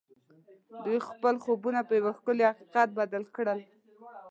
دوی 0.85 0.99
خپل 1.09 1.35
خوبونه 1.43 1.79
پر 1.87 1.93
یو 2.01 2.15
ښکلي 2.17 2.43
حقیقت 2.51 2.89
بدل 2.99 3.23
کړل 3.35 3.59